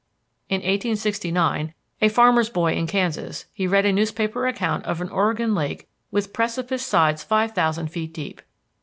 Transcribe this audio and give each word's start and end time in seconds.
In 0.49 0.61
1869, 0.61 1.75
a 2.01 2.09
farmer's 2.09 2.49
boy 2.49 2.73
in 2.73 2.87
Kansas, 2.87 3.45
he 3.53 3.67
read 3.67 3.85
a 3.85 3.93
newspaper 3.93 4.47
account 4.47 4.83
of 4.85 4.99
an 4.99 5.09
Oregon 5.09 5.53
lake 5.53 5.87
with 6.09 6.33
precipice 6.33 6.83
sides 6.83 7.23
five 7.23 7.51
thousand 7.51 7.89
feet 7.91 8.11
deep. 8.11 8.41